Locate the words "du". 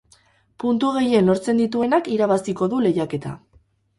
2.75-2.83